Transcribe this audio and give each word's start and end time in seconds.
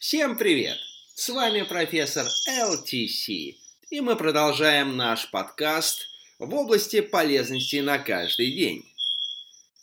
Всем 0.00 0.38
привет! 0.38 0.78
С 1.14 1.28
вами 1.28 1.60
профессор 1.60 2.26
LTC, 2.48 3.56
и 3.90 4.00
мы 4.00 4.16
продолжаем 4.16 4.96
наш 4.96 5.30
подкаст 5.30 6.08
в 6.38 6.54
области 6.54 7.02
полезности 7.02 7.76
на 7.76 7.98
каждый 7.98 8.50
день. 8.50 8.82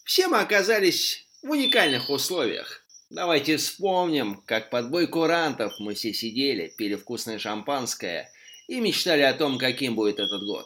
Все 0.05 0.27
мы 0.27 0.39
оказались 0.39 1.23
в 1.43 1.51
уникальных 1.51 2.09
условиях. 2.09 2.83
Давайте 3.11 3.57
вспомним, 3.57 4.41
как 4.47 4.71
под 4.71 4.89
бой 4.89 5.05
курантов 5.05 5.73
мы 5.77 5.93
все 5.93 6.11
сидели, 6.16 6.73
пили 6.75 6.95
вкусное 6.95 7.38
шампанское 7.38 8.31
и 8.68 8.79
мечтали 8.79 9.21
о 9.21 9.36
том, 9.36 9.59
каким 9.59 9.93
будет 9.93 10.15
этот 10.20 10.43
год. 10.47 10.65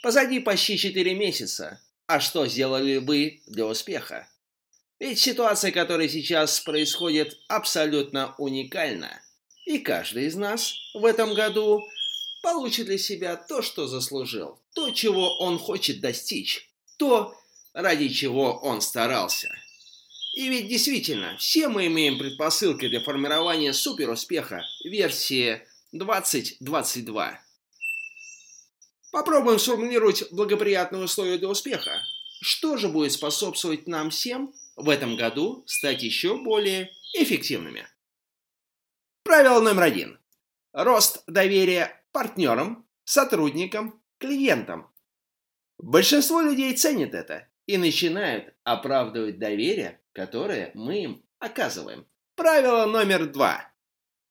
Позади 0.00 0.38
почти 0.38 0.78
4 0.78 1.12
месяца. 1.16 1.80
А 2.06 2.20
что 2.20 2.46
сделали 2.46 2.98
вы 2.98 3.42
для 3.48 3.66
успеха? 3.66 4.28
Ведь 4.98 5.18
ситуация, 5.18 5.72
которая 5.72 6.08
сейчас 6.08 6.60
происходит, 6.60 7.36
абсолютно 7.48 8.34
уникальна. 8.38 9.20
И 9.66 9.78
каждый 9.78 10.26
из 10.26 10.36
нас 10.36 10.72
в 10.94 11.04
этом 11.04 11.34
году 11.34 11.82
получит 12.42 12.86
для 12.86 12.98
себя 12.98 13.36
то, 13.36 13.60
что 13.60 13.88
заслужил, 13.88 14.58
то, 14.74 14.90
чего 14.90 15.36
он 15.38 15.58
хочет 15.58 16.00
достичь, 16.00 16.70
то, 16.98 17.34
ради 17.74 18.08
чего 18.08 18.58
он 18.62 18.80
старался. 18.80 19.50
И 20.34 20.48
ведь 20.48 20.68
действительно, 20.68 21.36
все 21.38 21.68
мы 21.68 21.86
имеем 21.86 22.18
предпосылки 22.18 22.88
для 22.88 23.00
формирования 23.00 23.72
суперуспеха 23.72 24.62
версии 24.84 25.62
2022. 25.92 27.40
Попробуем 29.12 29.58
сформулировать 29.58 30.30
благоприятные 30.30 31.02
условия 31.02 31.38
для 31.38 31.48
успеха. 31.48 32.02
Что 32.40 32.76
же 32.76 32.88
будет 32.88 33.12
способствовать 33.12 33.86
нам 33.86 34.10
всем 34.10 34.52
в 34.76 34.88
этом 34.88 35.16
году 35.16 35.64
стать 35.66 36.02
еще 36.02 36.36
более 36.36 36.90
эффективными? 37.14 37.86
Правило 39.22 39.60
номер 39.60 39.82
один. 39.82 40.18
Рост 40.72 41.24
доверия 41.26 42.04
партнерам, 42.12 42.86
сотрудникам, 43.04 44.02
клиентам. 44.18 44.92
Большинство 45.78 46.40
людей 46.40 46.74
ценят 46.76 47.14
это 47.14 47.48
и 47.66 47.76
начинают 47.78 48.54
оправдывать 48.64 49.38
доверие, 49.38 50.00
которое 50.12 50.70
мы 50.74 51.02
им 51.02 51.26
оказываем. 51.38 52.06
Правило 52.34 52.86
номер 52.86 53.26
два. 53.26 53.72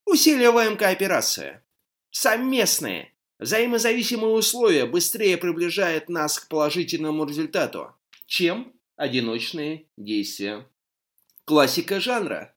Усиливаем 0.04 0.76
кооперацию. 0.76 1.62
Совместные, 2.10 3.15
взаимозависимые 3.38 4.34
условия 4.34 4.86
быстрее 4.86 5.36
приближают 5.36 6.08
нас 6.08 6.38
к 6.38 6.48
положительному 6.48 7.24
результату, 7.24 7.94
чем 8.26 8.72
одиночные 8.96 9.88
действия. 9.96 10.68
Классика 11.44 12.00
жанра. 12.00 12.56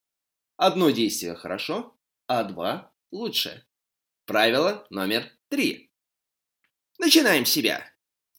Одно 0.57 0.89
действие 0.89 1.35
хорошо, 1.35 1.95
а 2.27 2.43
два 2.43 2.91
лучше. 3.11 3.65
Правило 4.25 4.85
номер 4.89 5.31
три. 5.49 5.91
Начинаем 6.97 7.45
с 7.45 7.49
себя. 7.51 7.85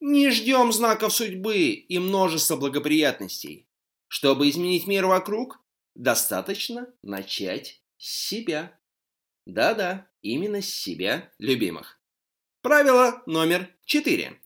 Не 0.01 0.31
ждем 0.31 0.73
знаков 0.73 1.13
судьбы 1.13 1.69
и 1.69 1.99
множества 1.99 2.57
благоприятностей. 2.57 3.69
Чтобы 4.09 4.49
изменить 4.49 4.87
мир 4.87 5.07
вокруг, 5.07 5.61
достаточно 5.95 6.93
начать 7.03 7.83
с 7.97 8.29
себя. 8.29 8.79
Да-да, 9.47 10.11
именно 10.23 10.63
с 10.63 10.69
себя, 10.69 11.33
любимых. 11.39 12.00
Правило 12.63 13.23
номер 13.25 13.75
четыре. 13.87 14.39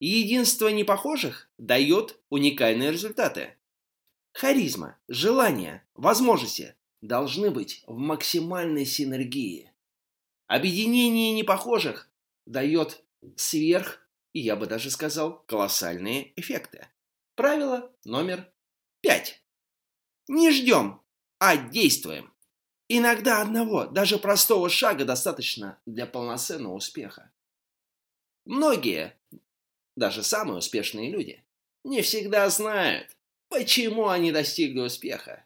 Единство 0.00 0.66
непохожих 0.66 1.48
дает 1.56 2.18
уникальные 2.28 2.90
результаты. 2.90 3.56
Харизма, 4.32 4.98
желание, 5.06 5.86
возможности 5.94 6.74
должны 7.00 7.52
быть 7.52 7.84
в 7.86 7.96
максимальной 7.96 8.84
синергии. 8.84 9.72
Объединение 10.48 11.32
непохожих 11.32 12.10
дает 12.44 13.04
сверх, 13.36 14.04
и 14.32 14.40
я 14.40 14.56
бы 14.56 14.66
даже 14.66 14.90
сказал, 14.90 15.44
колоссальные 15.46 16.32
эффекты. 16.34 16.88
Правило 17.36 17.92
номер 18.04 18.52
пять. 19.00 19.44
Не 20.26 20.50
ждем, 20.50 21.00
а 21.38 21.56
действуем. 21.56 22.32
Иногда 22.88 23.40
одного, 23.40 23.86
даже 23.86 24.18
простого 24.18 24.68
шага 24.68 25.04
достаточно 25.04 25.78
для 25.86 26.06
полноценного 26.06 26.74
успеха. 26.74 27.30
Многие 28.44 29.16
даже 29.96 30.22
самые 30.22 30.58
успешные 30.58 31.10
люди, 31.10 31.44
не 31.84 32.02
всегда 32.02 32.48
знают, 32.50 33.16
почему 33.48 34.08
они 34.08 34.32
достигли 34.32 34.80
успеха. 34.80 35.44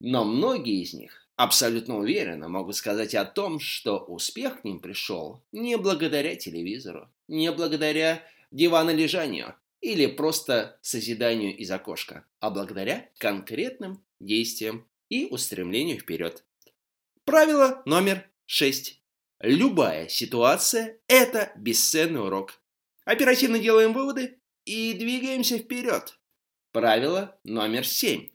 Но 0.00 0.24
многие 0.24 0.82
из 0.82 0.94
них 0.94 1.28
абсолютно 1.36 1.98
уверенно 1.98 2.48
могут 2.48 2.76
сказать 2.76 3.14
о 3.14 3.24
том, 3.24 3.60
что 3.60 3.98
успех 3.98 4.62
к 4.62 4.64
ним 4.64 4.80
пришел 4.80 5.42
не 5.52 5.76
благодаря 5.76 6.34
телевизору, 6.36 7.08
не 7.26 7.50
благодаря 7.52 8.22
диванолежанию 8.50 9.54
или 9.80 10.06
просто 10.06 10.78
созиданию 10.82 11.56
из 11.56 11.70
окошка, 11.70 12.24
а 12.40 12.50
благодаря 12.50 13.08
конкретным 13.18 14.02
действиям 14.18 14.88
и 15.08 15.26
устремлению 15.26 15.98
вперед. 15.98 16.44
Правило 17.24 17.82
номер 17.84 18.28
шесть. 18.46 18.97
Любая 19.40 20.08
ситуация– 20.08 20.98
это 21.06 21.52
бесценный 21.56 22.24
урок. 22.24 22.60
Оперативно 23.04 23.60
делаем 23.60 23.92
выводы 23.92 24.40
и 24.64 24.94
двигаемся 24.94 25.58
вперед. 25.58 26.18
Правило 26.72 27.38
номер 27.44 27.86
семь. 27.86 28.30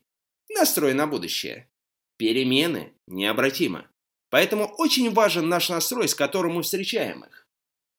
Настрой 0.49 0.93
на 0.93 1.05
будущее. 1.05 1.69
Перемены 2.15 2.93
необратимы. 3.07 3.89
Поэтому 4.29 4.65
очень 4.77 5.11
важен 5.11 5.49
наш 5.49 5.69
настрой, 5.69 6.07
с 6.07 6.15
которым 6.15 6.53
мы 6.53 6.63
встречаем 6.63 7.25
их. 7.25 7.47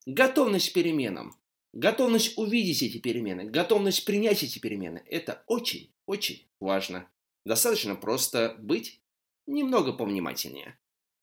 Готовность 0.06 0.70
к 0.70 0.72
переменам, 0.72 1.38
готовность 1.74 2.38
увидеть 2.38 2.82
эти 2.82 2.98
перемены, 2.98 3.44
готовность 3.44 4.04
принять 4.04 4.42
эти 4.42 4.58
перемены– 4.58 5.02
это 5.06 5.44
очень-очень 5.46 6.48
важно. 6.58 7.08
Достаточно 7.44 7.96
просто 7.96 8.56
быть 8.58 9.02
немного 9.46 9.92
повнимательнее. 9.92 10.78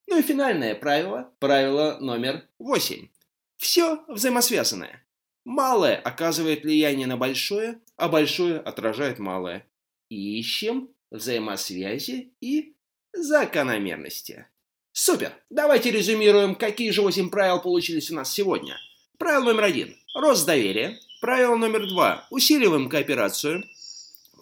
Ну 0.08 0.18
и 0.18 0.22
финальное 0.22 0.74
правило, 0.74 1.32
правило 1.38 1.98
номер 2.00 2.46
восемь. 2.58 3.08
Все 3.56 4.04
взаимосвязанное. 4.08 5.06
Малое 5.44 5.96
оказывает 5.96 6.62
влияние 6.62 7.06
на 7.06 7.16
большое, 7.16 7.80
а 7.96 8.08
большое 8.08 8.58
отражает 8.58 9.18
малое. 9.18 9.66
Ищем 10.08 10.90
взаимосвязи 11.10 12.34
и 12.40 12.76
закономерности. 13.12 14.46
Супер! 14.92 15.32
Давайте 15.48 15.90
резюмируем, 15.90 16.54
какие 16.54 16.90
же 16.90 17.02
8 17.02 17.30
правил 17.30 17.60
получились 17.60 18.10
у 18.10 18.14
нас 18.14 18.32
сегодня. 18.32 18.76
Правило 19.18 19.44
номер 19.44 19.64
один. 19.64 19.96
Рост 20.14 20.46
доверия. 20.46 20.98
Правило 21.20 21.56
номер 21.56 21.88
два. 21.88 22.26
Усиливаем 22.30 22.88
кооперацию. 22.88 23.64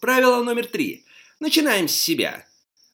Правило 0.00 0.42
номер 0.42 0.66
три. 0.66 1.04
Начинаем 1.38 1.86
с 1.86 1.92
себя. 1.92 2.46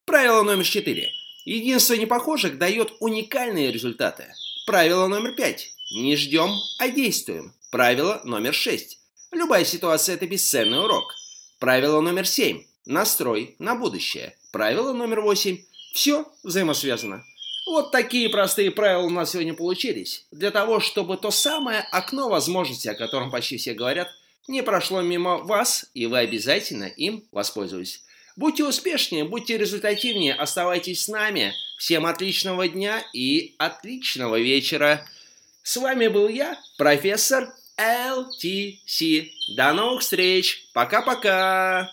Правило 0.04 0.42
номер 0.42 0.64
четыре. 0.64 1.12
Единство 1.46 1.94
непохожих 1.94 2.58
дает 2.58 2.92
уникальные 2.98 3.70
результаты. 3.70 4.26
Правило 4.66 5.06
номер 5.06 5.32
пять. 5.32 5.74
Не 5.92 6.16
ждем, 6.16 6.50
а 6.80 6.88
действуем. 6.88 7.54
Правило 7.70 8.20
номер 8.24 8.52
6. 8.52 8.98
Любая 9.30 9.64
ситуация– 9.64 10.14
это 10.16 10.26
бесценный 10.26 10.80
урок. 10.80 11.14
Правило 11.60 12.00
номер 12.00 12.26
7. 12.26 12.64
Настрой 12.86 13.54
на 13.60 13.76
будущее. 13.76 14.36
Правило 14.50 14.92
номер 14.92 15.20
8. 15.20 15.58
Все 15.94 16.26
взаимосвязано. 16.42 17.22
Вот 17.68 17.92
такие 17.92 18.28
простые 18.28 18.72
правила 18.72 19.02
у 19.02 19.10
нас 19.10 19.30
сегодня 19.30 19.54
получились. 19.54 20.26
Для 20.32 20.50
того, 20.50 20.80
чтобы 20.80 21.16
то 21.16 21.30
самое 21.30 21.86
окно 21.92 22.28
возможностей, 22.28 22.88
о 22.88 22.94
котором 22.96 23.30
почти 23.30 23.56
все 23.56 23.72
говорят, 23.72 24.08
не 24.48 24.64
прошло 24.64 25.00
мимо 25.00 25.38
вас, 25.38 25.86
и 25.94 26.06
вы 26.06 26.18
обязательно 26.18 26.86
им 26.86 27.24
воспользуетесь. 27.30 28.02
Будьте 28.36 28.64
успешнее, 28.64 29.24
будьте 29.24 29.56
результативнее, 29.56 30.34
оставайтесь 30.34 31.04
с 31.04 31.08
нами. 31.08 31.54
Всем 31.78 32.04
отличного 32.04 32.68
дня 32.68 33.02
и 33.14 33.54
отличного 33.56 34.38
вечера. 34.38 35.06
С 35.62 35.78
вами 35.78 36.08
был 36.08 36.28
я, 36.28 36.58
профессор 36.76 37.54
LTC. 37.78 39.30
До 39.56 39.72
новых 39.72 40.02
встреч. 40.02 40.68
Пока-пока. 40.74 41.90